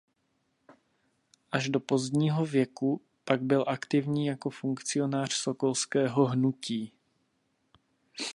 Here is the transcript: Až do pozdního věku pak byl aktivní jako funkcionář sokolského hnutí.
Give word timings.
Až 1.51 1.69
do 1.69 1.79
pozdního 1.79 2.45
věku 2.45 3.01
pak 3.25 3.41
byl 3.41 3.63
aktivní 3.67 4.25
jako 4.25 4.49
funkcionář 4.49 5.33
sokolského 5.33 6.25
hnutí. 6.25 6.93